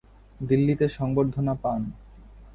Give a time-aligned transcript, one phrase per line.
[0.39, 1.81] দিল্লিতে সংবর্ধনা পান।